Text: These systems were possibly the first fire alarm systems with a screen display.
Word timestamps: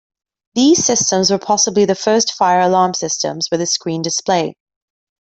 These 0.55 0.83
systems 0.83 1.29
were 1.29 1.37
possibly 1.37 1.85
the 1.85 1.93
first 1.93 2.33
fire 2.33 2.61
alarm 2.61 2.95
systems 2.95 3.49
with 3.51 3.61
a 3.61 3.67
screen 3.67 4.01
display. 4.01 4.55